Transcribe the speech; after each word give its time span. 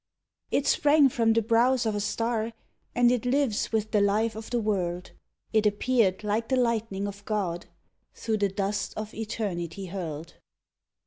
It 0.49 0.65
sprang 0.65 1.09
from 1.09 1.33
the 1.33 1.43
brows 1.43 1.85
of 1.85 1.93
a 1.93 1.99
star 1.99 2.53
And 2.95 3.11
it 3.11 3.23
lives 3.23 3.71
with 3.71 3.91
the 3.91 4.01
life 4.01 4.35
of 4.35 4.49
the 4.49 4.59
world, 4.59 5.11
It 5.53 5.67
appeared 5.67 6.23
like 6.23 6.49
the 6.49 6.55
lightning 6.55 7.05
of 7.07 7.23
God 7.23 7.67
Through 8.15 8.37
the 8.37 8.49
dust 8.49 8.95
of 8.97 9.13
Eternity 9.13 9.85
hurled. 9.85 10.37